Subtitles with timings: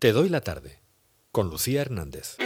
[0.00, 0.80] Te doy la tarde
[1.30, 2.38] con Lucía Hernández.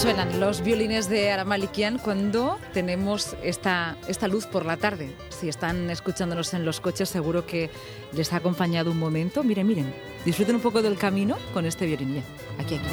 [0.00, 5.14] Suenan los violines de Aramalikian cuando tenemos esta, esta luz por la tarde.
[5.28, 7.68] Si están escuchándonos en los coches, seguro que
[8.12, 9.44] les ha acompañado un momento.
[9.44, 12.22] Miren, miren, disfruten un poco del camino con este violín.
[12.58, 12.86] Aquí, aquí.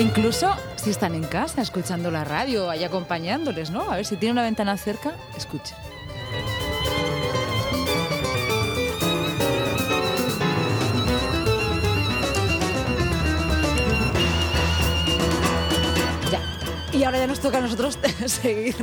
[0.00, 3.88] Incluso si están en casa escuchando la radio, ahí acompañándoles, ¿no?
[3.88, 5.76] A ver si tiene una ventana cerca, escuchen.
[17.02, 18.76] Y ahora ya nos toca a nosotros seguir.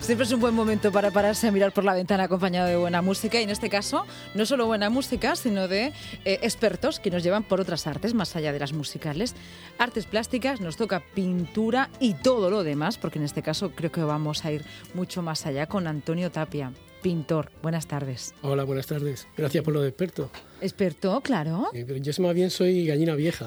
[0.00, 3.02] Siempre es un buen momento para pararse a mirar por la ventana acompañado de buena
[3.02, 3.38] música.
[3.38, 5.92] Y en este caso, no solo buena música, sino de
[6.24, 9.36] eh, expertos que nos llevan por otras artes, más allá de las musicales.
[9.78, 14.02] Artes plásticas, nos toca pintura y todo lo demás, porque en este caso creo que
[14.02, 17.52] vamos a ir mucho más allá con Antonio Tapia pintor.
[17.62, 18.34] Buenas tardes.
[18.42, 19.28] Hola, buenas tardes.
[19.36, 20.30] Gracias por lo de experto.
[20.60, 21.20] ¿Experto?
[21.20, 21.70] Claro.
[21.72, 23.46] yo más bien soy gallina vieja,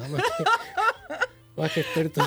[1.57, 2.21] más que experto.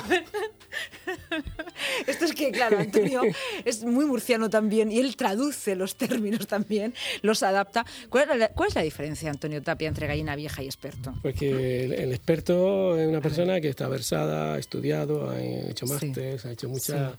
[2.07, 3.21] Esto es que, claro, Antonio
[3.65, 7.85] es muy murciano también y él traduce los términos también, los adapta.
[8.09, 11.13] ¿Cuál es la, diferencia, Antonio Tapia, entre gallina vieja y experto?
[11.21, 16.45] Pues que el, experto es una persona que está versada, ha estudiado, ha hecho másteres,
[16.45, 17.17] ha hecho mucha...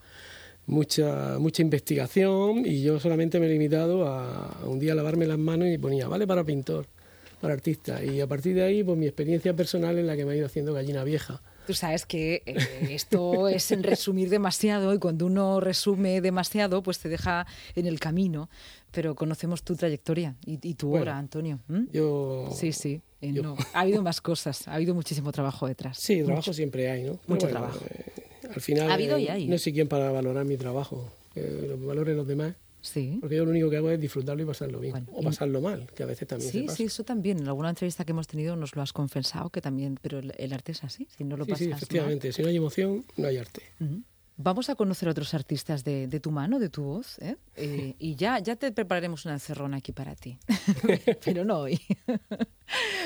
[0.66, 5.68] mucha mucha investigación y yo solamente me he limitado a, un día lavarme las manos
[5.68, 6.86] y ponía, vale para pintor,
[7.40, 8.02] para artista.
[8.02, 10.46] Y a partir de ahí, pues mi experiencia personal es la que me ha ido
[10.46, 11.42] haciendo gallina vieja.
[11.67, 12.56] Tú sabes que eh,
[12.90, 18.00] esto es en resumir demasiado y cuando uno resume demasiado, pues te deja en el
[18.00, 18.50] camino.
[18.90, 21.61] Pero conocemos tu trayectoria y, tu obra, Antonio.
[21.92, 22.50] Yo.
[22.55, 23.00] Sí, sí.
[23.23, 23.40] Eh,
[23.73, 25.96] ha habido más cosas, ha habido muchísimo trabajo detrás.
[25.96, 27.20] Sí, trabajo siempre hay, ¿no?
[27.27, 27.79] Mucho trabajo.
[27.89, 28.12] Eh,
[28.55, 29.46] al final, ha habido y hay.
[29.46, 32.55] no sé quién para valorar mi trabajo, que lo valoren los demás.
[32.82, 33.18] Sí.
[33.20, 35.06] Porque yo lo único que hago es disfrutarlo y pasarlo bien.
[35.12, 36.76] o pasarlo mal, que a veces también sí, se pasa.
[36.76, 37.38] Sí, eso también.
[37.38, 40.72] En alguna entrevista que hemos tenido nos lo has confesado, que también, pero el, arte
[40.72, 42.32] es así, si no lo sí, Sí, efectivamente.
[42.32, 43.62] Si no hay emoción, no hay arte.
[44.36, 47.36] Vamos a conocer otros artistas de, tu mano, de tu voz, ¿eh?
[47.54, 50.38] Eh, y ya, ya te prepararemos una encerrona aquí para ti.
[51.24, 51.80] pero no hoy.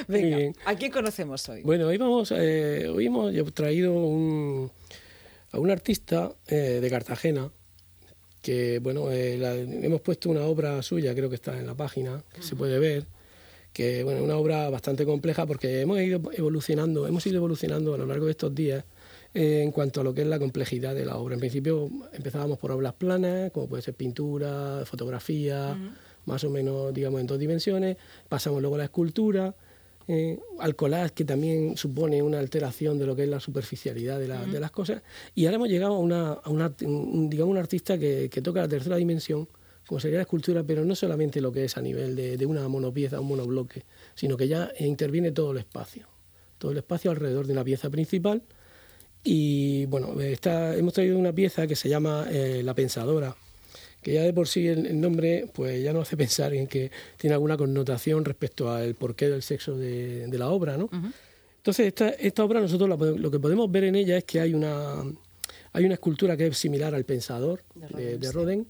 [0.08, 1.62] Venga, ¿a quién conocemos hoy?
[1.62, 7.50] Bueno, hoy, vamos, eh, hoy hemos traído a un artista de Cartagena,
[8.42, 9.38] que bueno, eh,
[9.82, 13.06] hemos puesto una obra suya, creo que está en la página, que se puede ver,
[13.72, 18.06] que bueno, una obra bastante compleja porque hemos ido evolucionando, hemos ido evolucionando a lo
[18.06, 18.84] largo de estos días
[19.34, 21.34] eh, en cuanto a lo que es la complejidad de la obra.
[21.34, 25.76] En principio empezábamos por obras planas, como puede ser pintura, fotografía,
[26.24, 27.96] más o menos digamos en dos dimensiones,
[28.28, 29.54] pasamos luego a la escultura,
[30.08, 34.28] eh, al collage, que también supone una alteración de lo que es la superficialidad de,
[34.28, 35.02] de las cosas.
[35.34, 38.60] Y ahora hemos llegado a, una, a una, un, digamos, un artista que, que, toca
[38.60, 39.48] la tercera dimensión,
[39.86, 42.68] como sería la escultura, pero no solamente lo que es a nivel de, de una
[42.68, 43.84] monopieza, un monobloque,
[44.14, 46.06] sino que ya interviene todo el espacio,
[46.58, 48.42] todo el espacio alrededor de una pieza principal.
[49.24, 53.34] Y bueno, está, hemos traído una pieza que se llama eh, La Pensadora,
[54.02, 57.34] que ya de por sí el, nombre pues ya no hace pensar en que tiene
[57.34, 60.88] alguna connotación respecto al porqué del sexo de, la obra, ¿no?
[61.56, 65.02] Entonces, esta, esta obra nosotros lo que podemos ver en ella es que hay una,
[65.72, 68.66] hay una escultura que es similar al Pensador de Roden,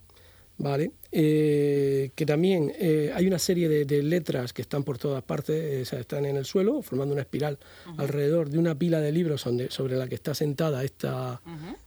[0.58, 0.92] ¿vale?
[1.12, 5.98] Eh, que también eh, hay una serie de, letras que están por todas partes, eh,
[5.98, 7.58] están en el suelo, formando una espiral
[7.96, 11.40] alrededor de una pila de libros sobre la que está sentada esta,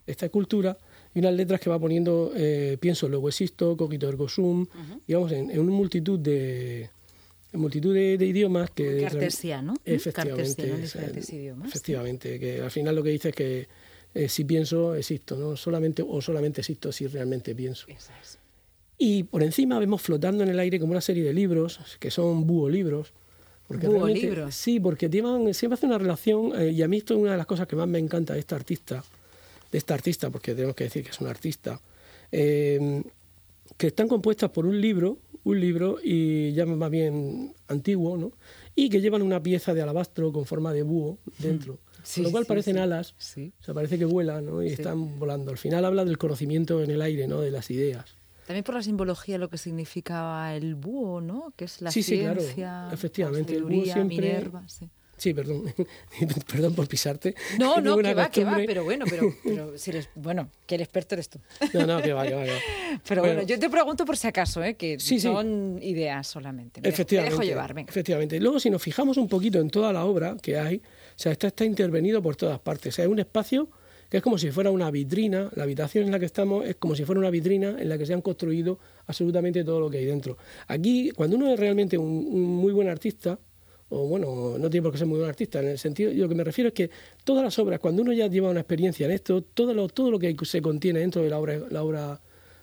[0.05, 0.77] esta escultura
[1.13, 4.67] y unas letras que va poniendo eh, pienso, luego existo, coquito ergo sum,
[5.07, 6.89] digamos, en, en, una multitud de
[7.53, 9.01] multitud de, idiomas que...
[9.01, 11.69] Cartesiano, efectivamente, en diferentes idiomas.
[11.69, 13.67] Efectivamente, que al final lo que dice es que
[14.13, 15.55] eh, si pienso, existo, ¿no?
[15.55, 17.87] Solamente, o solamente existo si realmente pienso.
[18.97, 22.45] Y por encima vemos flotando en el aire como una serie de libros, que son
[22.45, 23.13] búho libros.
[23.67, 24.53] Porque búho libros.
[24.55, 27.45] Sí, porque siempre hace una relación, eh, y a mí esto es una de las
[27.45, 29.03] cosas que más me encanta de este artista,
[29.71, 31.81] de esta artista, porque tenemos que decir que es un artista,
[32.31, 33.03] eh,
[33.77, 38.31] que están compuestas por un libro, un libro y ya más bien antiguo, ¿no?
[38.75, 41.79] y que llevan una pieza de alabastro con forma de búho dentro.
[42.01, 42.79] Sí, con lo cual sí, parecen sí.
[42.79, 43.51] alas, Sí.
[43.59, 44.63] o sea, parece que vuelan ¿no?
[44.63, 44.73] y Sí.
[44.75, 45.51] están volando.
[45.51, 47.41] Al final habla del conocimiento en el aire, ¿no?
[47.41, 48.05] de las ideas.
[48.47, 51.53] También por la simbología, lo que significaba el búho, ¿no?
[51.57, 52.39] Que es la Sí, sí, claro.
[52.41, 54.89] ciencia, la Efectivamente, el búho siempre- Minerva, sí.
[55.19, 55.65] Sí, perdón,
[56.51, 57.35] perdón por pisarte.
[57.59, 60.81] No, no, que va, que va, pero bueno, pero, pero si eres, bueno, que el
[60.81, 61.39] experto eres tú.
[61.73, 62.57] No, no, que va, que va, que va.
[63.07, 63.47] Pero bueno, Bueno.
[63.47, 64.73] yo te pregunto por si acaso, ¿eh?
[64.75, 65.21] que Sí, sí.
[65.21, 66.81] son ideas solamente.
[66.81, 67.35] Me dejo- Efectivamente.
[67.35, 67.89] Me dejo llevar, venga.
[67.89, 68.39] Efectivamente.
[68.39, 70.81] Luego, si nos fijamos un poquito en toda la obra que hay, o
[71.15, 72.93] sea, está, está intervenido por todas partes.
[72.93, 73.69] O sea, es un espacio
[74.09, 76.95] que es como si fuera una vitrina, la habitación en la que estamos es como
[76.95, 80.05] si fuera una vitrina en la que se han construido absolutamente todo lo que hay
[80.05, 80.37] dentro.
[80.67, 83.37] Aquí, cuando uno es realmente un, un muy buen artista,
[83.89, 86.29] o bueno, no tiene por qué ser muy buen artista, en el sentido, yo lo
[86.29, 86.89] que me refiero es que
[87.23, 90.19] todas las obras, cuando uno ya lleva una experiencia en esto, todo lo, todo lo
[90.19, 92.21] que se contiene dentro de la obra, la obra,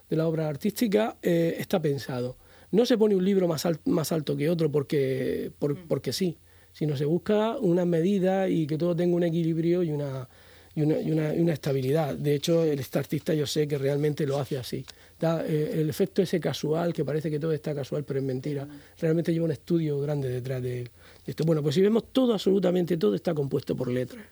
[0.08, 2.36] de la obra artística eh, está pensado.
[2.70, 6.36] No se pone un libro más, al- más alto que otro porque, por- porque sí,
[6.72, 10.28] sino se busca unas medidas y que todo tenga un equilibrio y una,
[10.76, 12.14] y una, y una- y una estabilidad.
[12.14, 14.84] De hecho, el artista yo sé que realmente lo hace así.
[15.18, 18.68] Da, eh, el efecto ese casual, que parece que todo está casual, pero es mentira.
[19.00, 20.90] Realmente lleva un estudio grande detrás de, de
[21.26, 21.44] esto.
[21.44, 24.24] Bueno, pues si vemos todo, absolutamente todo está compuesto por letras.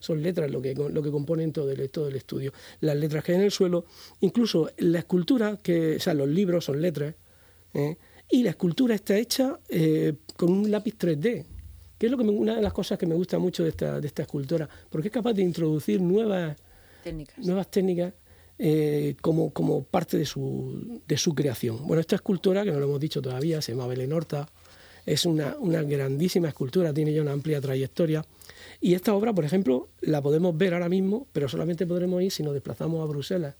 [0.00, 2.52] Son letras lo que, lo que componen todo el, todo el estudio.
[2.80, 3.84] Las letras que hay en el suelo,
[4.20, 7.14] incluso la escultura, que, o sea, los libros son letras,
[7.74, 7.96] ¿eh?
[8.30, 11.44] y la escultura está hecha eh, con un lápiz 3D,
[12.02, 14.00] que es lo que me- una de las cosas que me gusta mucho de esta,
[14.00, 16.56] de esta escultora, porque es capaz de introducir nuevas,
[17.04, 17.38] Técnicas.
[17.38, 18.12] nuevas técnicas
[18.58, 21.86] eh, como, como parte de su, de su creación.
[21.86, 24.48] Bueno, esta escultora, que no lo hemos dicho todavía, se llama Belén Horta,
[25.06, 28.24] es una, una grandísima escultura, tiene ya una amplia trayectoria.
[28.80, 32.42] Y esta obra, por ejemplo, la podemos ver ahora mismo, pero solamente podremos ir si
[32.42, 33.54] nos desplazamos a Bruselas.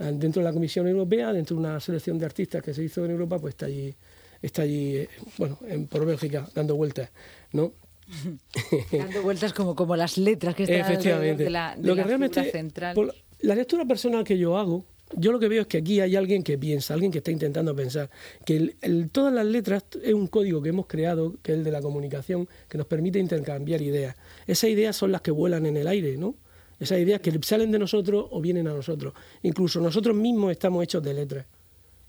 [0.00, 3.04] Eh, Dentro de la Comisión Europea, dentro de una selección de artistas que se hizo
[3.04, 3.94] en Europa, pues está allí,
[4.42, 7.10] está allí eh, bueno, en, por Bélgica, dando vueltas,
[7.52, 7.72] ¿no?
[8.92, 11.44] Dando vueltas como, como las letras que están Efectivamente.
[11.44, 12.94] de la, de lo que la realmente, central.
[12.94, 16.16] por la lectura personal que yo hago, yo lo que veo es que aquí hay
[16.16, 18.10] alguien que piensa, alguien que está intentando pensar,
[18.44, 21.64] que el- el- todas las letras es un código que hemos creado, que es el
[21.64, 24.16] de la comunicación, que nos permite intercambiar ideas.
[24.46, 26.34] Esas ideas son las que vuelan en el aire, ¿no?
[26.80, 29.12] Esas ideas que salen de nosotros o vienen a nosotros.
[29.42, 31.46] Incluso nosotros mismos estamos hechos de letras.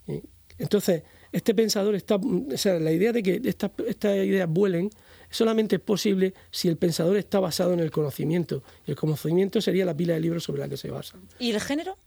[0.05, 0.21] ¿sí?
[0.57, 3.71] Entonces, este pensador está, o sea, la idea de que estas,
[4.03, 4.89] ideas vuelen
[5.29, 8.63] solamente es posible si el pensador está basado en el conocimiento.
[8.87, 11.17] Y el conocimiento sería la pila de libros sobre la que se basa.
[11.37, 11.97] ¿Y el género?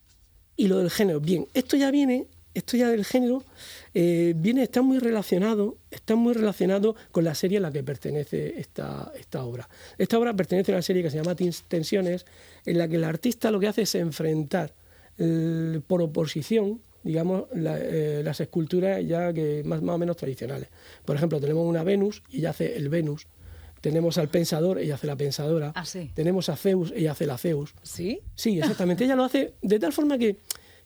[0.57, 3.43] Y lo del género, bien, esto ya viene, esto ya del género,
[3.95, 8.61] eh, viene, está muy relacionado, está muy relacionado con la serie a la que pertenece
[8.61, 9.69] esta, esta obra.
[9.97, 12.27] Esta obra pertenece a una serie que se llama Tens- Tensiones,
[12.67, 14.75] en la que el artista lo que hace es enfrentar
[15.19, 20.69] eh, por oposición, digamos, la- eh, las esculturas ya que más, más o menos tradicionales.
[21.05, 23.27] Por ejemplo, tenemos una Venus y ella hace el Venus.
[23.81, 25.73] Tenemos al pensador, ella hace la pensadora.
[25.75, 26.11] Ah, sí.
[26.15, 27.75] Tenemos a Zeus, ella hace la Zeus.
[27.83, 28.21] ¿Sí?
[28.37, 29.05] Sí, exactamente.
[29.05, 30.37] Ella lo hace de tal forma que,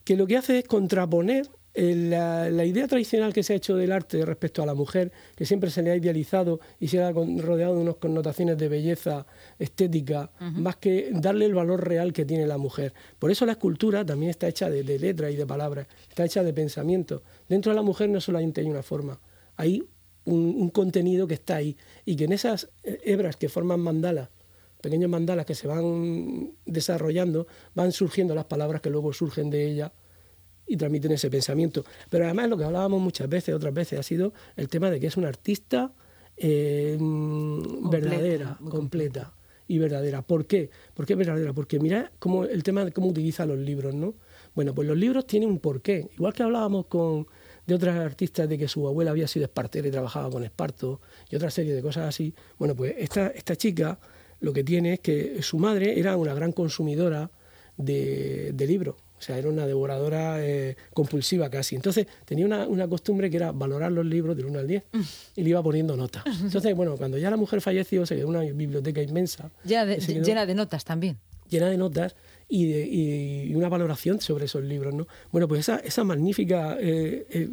[0.04, 1.46] que lo que hace es contraponer
[1.76, 5.44] la, la idea tradicional que se ha hecho del arte respecto a la mujer, que
[5.44, 9.26] siempre se le ha idealizado y se ha rodeado de unas connotaciones de belleza
[9.58, 12.94] estética, más que darle el valor real que tiene la mujer.
[13.18, 16.42] Por eso la escultura también está hecha de, de letras y de palabras, está hecha
[16.42, 17.22] de pensamiento.
[17.48, 19.20] Dentro de la mujer no solamente hay una forma,
[19.56, 19.84] hay
[20.24, 21.76] un, un contenido que está ahí
[22.06, 24.30] y que en esas hebras que forman mandalas,
[24.80, 29.92] pequeños mandalas que se van desarrollando, van surgiendo las palabras que luego surgen de ella
[30.66, 31.84] y transmiten ese pensamiento.
[32.10, 35.06] Pero además lo que hablábamos muchas veces, otras veces, ha sido el tema de que
[35.06, 35.92] es una artista
[36.36, 39.32] eh, mm, verdadera, completa
[39.68, 40.22] y verdadera.
[40.22, 40.70] ¿Por qué?
[40.94, 41.52] ¿Por qué verdadera?
[41.52, 44.14] Porque mira cómo el tema de cómo utiliza los libros, ¿no?
[44.54, 46.08] Bueno, pues los libros tienen un porqué.
[46.14, 47.26] Igual que hablábamos con
[47.66, 51.36] de otras artistas de que su abuela había sido espartera y trabajaba con esparto y
[51.36, 52.32] otra serie de cosas así.
[52.58, 53.98] Bueno, pues esta, esta chica
[54.40, 57.30] lo que tiene es que su madre era una gran consumidora
[57.76, 58.96] de, de libros.
[59.18, 61.74] O sea, era una devoradora eh, compulsiva casi.
[61.76, 64.84] Entonces tenía una, una costumbre que era valorar los libros del 1 al 10
[65.36, 66.22] y le iba poniendo notas.
[66.42, 69.50] Entonces, bueno, cuando ya la mujer falleció, se quedó una biblioteca inmensa.
[69.64, 71.16] Ya de- quedó llena de notas también.
[71.48, 72.14] llena de notas
[72.48, 75.06] y, de- y una valoración sobre esos libros, ¿no?
[75.32, 77.48] Bueno, pues esa, esa magnífica, eh, eh,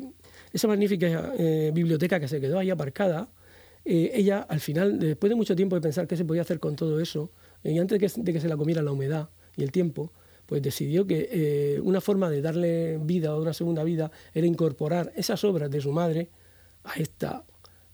[0.51, 1.31] esa magnífica
[1.73, 3.29] biblioteca que se quedó ahí aparcada,
[3.85, 6.99] ella al final, después de mucho tiempo de pensar qué se podía hacer con todo
[6.99, 7.31] eso,
[7.63, 10.11] y antes de que, de que se la comiera la humedad y el tiempo,
[10.53, 15.11] pues decidió que eh, una forma de darle vida o una segunda vida era incorporar
[15.15, 16.29] esas obras de su madre
[16.83, 17.43] a esta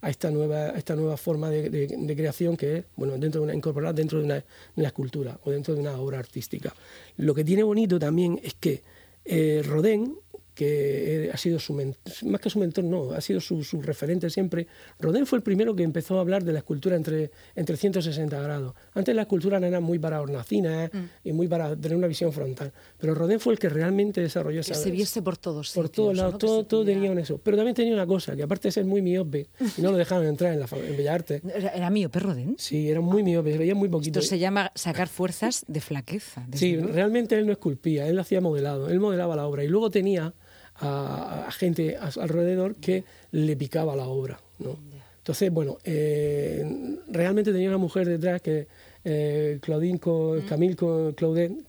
[0.02, 3.96] a esta nueva esta nueva forma de, creación que es bueno dentro de una incorporar
[3.96, 4.44] dentro de una, de
[4.76, 6.76] una escultura o dentro de una obra artística.
[7.16, 8.82] Lo que tiene bonito también es que
[9.24, 10.18] eh, Rodin
[10.60, 14.68] que ha sido su más que su mentor, no, ha sido su, referente siempre.
[15.00, 18.74] Rodin fue el primero que empezó a hablar de la escultura entre, entre 160 grados.
[18.94, 20.98] Antes la escultura era muy para hornacinas mm.
[21.30, 24.74] y muy para tener una visión frontal, pero Rodin fue el que realmente desarrolló esa...
[24.74, 27.40] Que se viese por todos Por todos lados, todo, todo tenía eso.
[27.42, 29.48] Pero también tenía una cosa, que aparte de ser muy miope,
[29.78, 31.42] y no lo dejaban entrar en, la, en Bellas Artes.
[31.56, 32.56] ¿Era, era miope Rodin?
[32.58, 34.20] Sí, era muy miope, se veía muy poquito.
[34.20, 36.46] Esto se llama sacar fuerzas de flaqueza.
[36.54, 40.34] Sí, realmente él no esculpía, él hacía modelado, él modelaba la obra y luego tenía
[40.82, 44.40] a, gente alrededor que le picaba la obra.
[44.60, 44.78] ¿no?
[45.18, 48.68] Entonces, bueno, eh, realmente tenía una mujer detrás que
[49.06, 50.00] eh, Claudine,
[50.48, 50.76] Camille,
[51.16, 51.64] Claudine,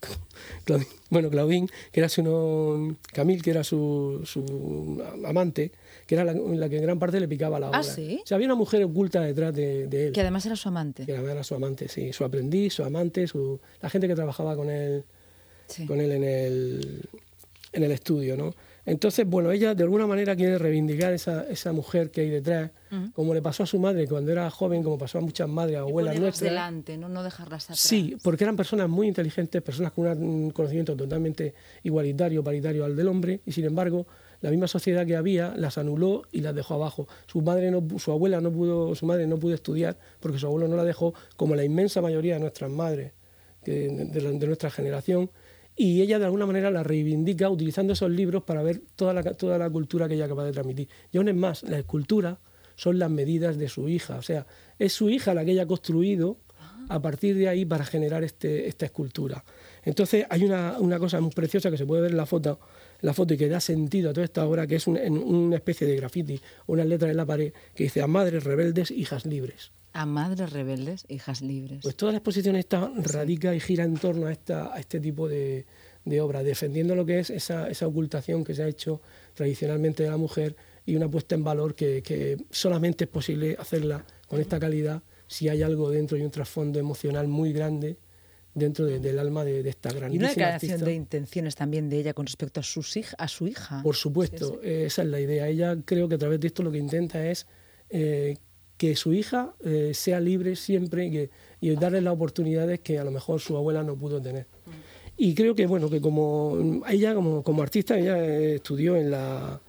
[1.11, 5.73] bueno, Claudine, que era su, Camille, que era su, su amante,
[6.07, 6.35] que era la,
[6.69, 7.79] que en gran parte le picaba la ¿Ah, obra.
[7.81, 8.21] ¿Ah, sí?
[8.23, 10.13] O sea, había una mujer oculta detrás de, él.
[10.13, 11.07] Que además era su amante.
[11.07, 12.13] Que además era su amante, sí.
[12.13, 15.05] Su aprendiz, su amante, su, la gente que trabajaba con él,
[15.87, 17.09] con él en el,
[17.73, 18.55] en el estudio, ¿no?
[18.87, 22.71] Entonces, bueno, ella de alguna manera quiere reivindicar esa, esa mujer que hay detrás,
[23.13, 26.19] como le pasó a su madre cuando era joven, como pasó a muchas madres, abuelas
[26.19, 26.51] nuestras.
[26.51, 27.09] delante, ¿no?
[27.09, 27.79] no dejarlas atrás.
[27.79, 33.09] Sí, porque eran personas muy inteligentes, personas con un conocimiento totalmente igualitario, paritario al del
[33.09, 34.07] hombre, y sin embargo,
[34.41, 37.07] la misma sociedad que había las anuló y las dejó abajo.
[37.27, 40.67] Su madre no, su abuela no pudo, su madre no pudo estudiar porque su abuelo
[40.67, 43.13] no la dejó, como la inmensa mayoría de nuestras madres
[43.63, 45.31] de nuestra generación
[45.83, 49.57] y ella de alguna manera la reivindica utilizando esos libros para ver toda la, toda
[49.57, 50.91] la cultura que ella capaz de transmitir.
[51.11, 52.39] Y aún es más, la escultura
[52.77, 54.47] son las medidas de su hija, o sea,
[54.79, 56.37] es su hija la que ella ha construido
[56.91, 59.43] a partir de ahí para generar este, esta escultura.
[59.83, 62.61] Entonces hay una, una, cosa muy preciosa que se puede ver en la foto,
[63.01, 65.97] la foto y que da sentido a toda esta obra, que es una especie de
[65.97, 69.73] graffiti, una letra en la pared que dice a madres rebeldes, hijas libres.
[69.93, 71.81] A madres rebeldes, hijas libres.
[71.83, 75.29] Pues toda la exposición está radica y gira en torno a, esta, a este tipo
[75.29, 75.67] de,
[76.05, 79.01] de obra, defendiendo lo que es esa, esa, ocultación que se ha hecho
[79.35, 80.55] tradicionalmente de la mujer
[80.87, 85.49] y una puesta en valor que, que solamente es posible hacerla con esta calidad si
[85.49, 87.97] hay algo dentro y un trasfondo emocional muy grande
[88.55, 92.27] dentro del alma de, esta grandísima Y una declaración de intenciones también de ella con
[92.27, 93.83] respecto a, sus, a su hija.
[93.83, 95.49] Por supuesto, esa es la idea.
[95.49, 97.47] Ella creo que a través de esto lo que intenta es
[97.91, 98.37] eh,
[98.77, 101.31] que su hija eh, sea libre siempre y, que,
[101.61, 104.47] y darle las oportunidades que a lo mejor su abuela no pudo tener.
[105.17, 109.61] Y creo que bueno que como ella como, como artista ella estudió en la,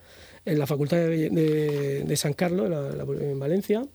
[0.45, 2.71] en la Facultad de, San Carlos
[3.19, 3.85] en Valencia,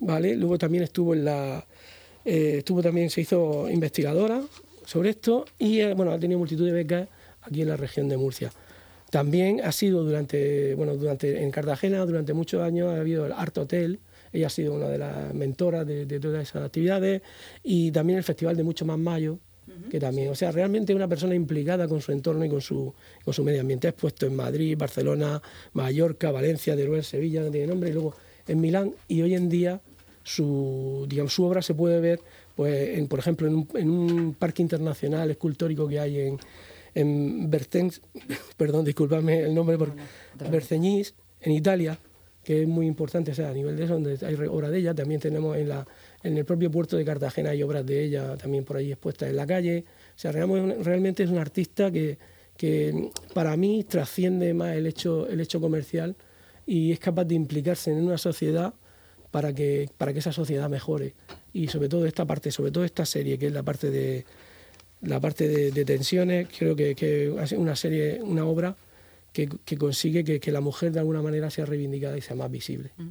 [0.00, 0.34] vale.
[0.34, 1.64] Luego también estuvo en la
[2.28, 4.42] eh, estuvo también se hizo investigadora
[4.84, 7.08] sobre esto y eh, bueno ha tenido multitud de becas
[7.42, 8.52] aquí en la región de Murcia.
[9.10, 13.56] También ha sido durante bueno durante en Cartagena durante muchos años ha habido el Art
[13.56, 14.00] Hotel
[14.32, 17.22] ella ha sido una de las mentoras de, todas esas actividades
[17.62, 19.38] y también el Festival de Mucho Más Mayo,
[19.90, 22.94] que también, o sea, realmente una persona implicada con su entorno y con su,
[23.24, 23.86] con su medio ambiente.
[23.86, 25.40] Ha expuesto en Madrid, Barcelona,
[25.72, 28.14] Mallorca, Valencia, Teruel, Sevilla, no tiene nombre, y luego
[28.46, 29.80] en Milán, y hoy en día
[30.28, 32.20] su, digamos, su obra se puede ver,
[32.54, 36.38] pues, en, por ejemplo, en un, en un parque internacional escultórico que hay en,
[36.94, 38.02] en Bertens,
[38.56, 39.92] perdón, discúlpame el nombre, por,
[40.50, 41.98] Berceñís, en Italia,
[42.44, 44.94] que es muy importante, o sea, a nivel de eso, donde hay obra de ella,
[44.94, 45.86] también tenemos en, la,
[46.22, 49.36] en el propio puerto de Cartagena hay obras de ella también por ahí expuestas en
[49.36, 49.84] la calle.
[50.14, 52.18] O sea, realmente es un artista que,
[52.56, 56.16] que para mí trasciende más el hecho, el hecho comercial
[56.66, 58.74] y es capaz de implicarse en una sociedad
[59.30, 61.14] para que, para que esa sociedad mejore.
[61.52, 64.24] Y sobre todo esta parte, sobre todo esta serie, que es la parte de
[65.00, 68.76] la parte de, tensiones, creo que, que una serie, una obra
[69.32, 72.90] que, consigue que, la mujer de alguna manera sea reivindicada y sea más visible.
[72.96, 73.08] Mm.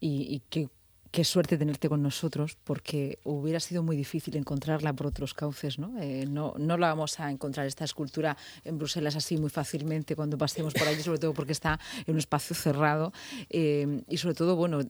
[0.00, 0.68] Y, y que
[1.10, 6.00] qué suerte tenerte con nosotros, porque hubiera sido muy difícil encontrarla por otros cauces, ¿no?
[6.00, 10.38] Eh, no, no la vamos a encontrar esta escultura en Bruselas así muy fácilmente cuando
[10.38, 13.12] pasemos por allí, sobre todo porque está en un espacio cerrado
[13.48, 14.80] eh, y sobre todo, bueno,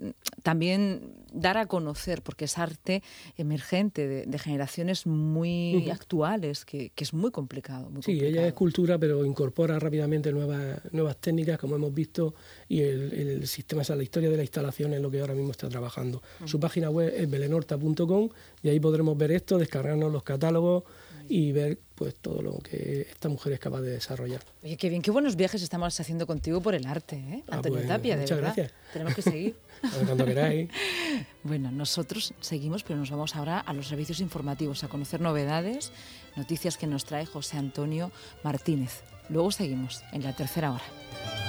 [0.42, 3.02] también dar a conocer, porque es arte
[3.36, 7.90] emergente de, generaciones muy actuales, que, es muy complicado.
[8.04, 12.34] sí, ella es cultura, pero incorpora rápidamente nuevas, nuevas técnicas, como hemos visto,
[12.68, 15.52] y el, el sistema, o la historia de la instalación es lo que ahora mismo
[15.52, 16.09] está trabajando.
[16.44, 18.28] Su página web es belenorta.com
[18.62, 20.84] y ahí podremos ver esto, descargarnos los catálogos
[21.30, 24.42] y ver pues todo lo que esta mujer es capaz de desarrollar.
[24.64, 27.44] Oye, qué bien, qué buenos viajes estamos haciendo contigo por el arte, ¿eh?
[27.48, 28.54] Ah, Antonio pues, Tapia, de muchas verdad.
[28.56, 28.80] gracias.
[28.92, 29.56] Tenemos que seguir.
[30.06, 30.70] Cuando queráis.
[31.44, 35.92] bueno, nosotros seguimos, pero nos vamos ahora a los servicios informativos, a conocer novedades,
[36.36, 38.10] noticias que nos trae José Antonio
[38.42, 39.02] Martínez.
[39.28, 41.39] Luego seguimos en la tercera hora.